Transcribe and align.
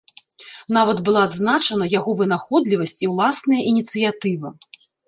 Нават 0.77 0.97
была 1.09 1.21
адзначана 1.29 1.91
яго 1.99 2.17
вынаходлівасць 2.25 2.99
і 3.05 3.13
ўласная 3.15 3.61
ініцыятыва. 3.75 4.59